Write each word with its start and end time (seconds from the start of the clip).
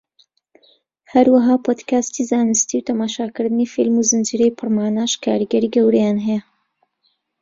هەروەها 1.13 1.55
پۆدکاستی 1.65 2.27
زانستی 2.31 2.77
و 2.79 2.85
تەماشاکردنی 2.89 3.71
فیلم 3.73 3.95
و 3.97 4.05
زنجیرەی 4.11 4.55
پڕماناش 4.59 5.11
کاریگەری 5.25 5.73
گەورەیان 5.75 6.17
هەیە 6.27 6.41